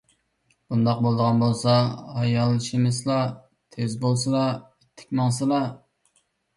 بۇنداق 0.71 1.03
بولىدىغان 1.05 1.43
بولسا 1.43 1.75
ھايالشىمىسىلا، 2.21 3.21
تېز 3.79 4.01
بولسىلا! 4.09 4.45
ئىتتىك 4.59 5.19
ماڭسىلا. 5.25 5.67